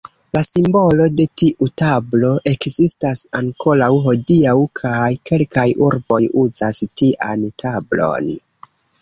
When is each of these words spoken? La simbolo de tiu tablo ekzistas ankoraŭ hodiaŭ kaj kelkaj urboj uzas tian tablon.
La 0.35 0.41
simbolo 0.43 1.05
de 1.17 1.25
tiu 1.41 1.67
tablo 1.81 2.31
ekzistas 2.51 3.21
ankoraŭ 3.41 3.91
hodiaŭ 4.07 4.57
kaj 4.81 5.11
kelkaj 5.31 5.67
urboj 5.91 6.21
uzas 6.47 6.83
tian 7.03 7.47
tablon. 7.67 8.35